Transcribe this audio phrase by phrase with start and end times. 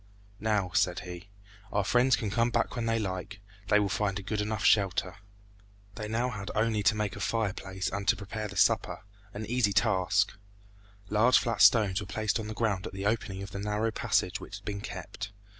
[0.39, 1.29] "Now," said he,
[1.71, 3.39] "our friends can come back when they like.
[3.67, 5.17] They will find a good enough shelter."
[5.93, 9.73] They now had only to make a fireplace and to prepare the supper an easy
[9.73, 10.33] task.
[11.09, 14.39] Large flat stones were placed on the ground at the opening of the narrow passage
[14.39, 15.33] which had been kept.